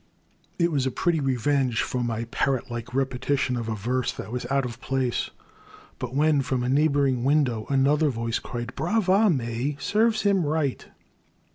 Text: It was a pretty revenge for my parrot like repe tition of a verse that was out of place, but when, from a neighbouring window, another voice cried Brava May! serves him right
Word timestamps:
It 0.57 0.71
was 0.71 0.87
a 0.87 0.89
pretty 0.89 1.19
revenge 1.19 1.83
for 1.83 2.03
my 2.03 2.23
parrot 2.31 2.71
like 2.71 2.87
repe 2.91 3.19
tition 3.21 3.55
of 3.55 3.69
a 3.69 3.75
verse 3.75 4.11
that 4.13 4.31
was 4.31 4.47
out 4.49 4.65
of 4.65 4.81
place, 4.81 5.29
but 5.99 6.15
when, 6.15 6.41
from 6.41 6.63
a 6.63 6.69
neighbouring 6.69 7.23
window, 7.23 7.67
another 7.69 8.09
voice 8.09 8.39
cried 8.39 8.73
Brava 8.73 9.29
May! 9.29 9.77
serves 9.79 10.23
him 10.23 10.43
right 10.43 10.87